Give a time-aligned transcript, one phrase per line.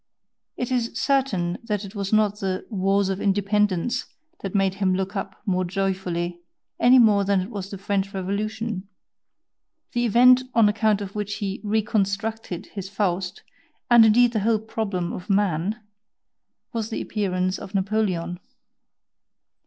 [0.57, 4.05] It is certain that it was not the "Wars of Independence"
[4.39, 6.41] that made him look up more joyfully,
[6.79, 8.87] any more than it was the French Revolution,
[9.93, 13.43] the event on account of which he RECONSTRUCTED his "Faust,"
[13.91, 15.79] and indeed the whole problem of "man,"
[16.73, 18.39] was the appearance of Napoleon.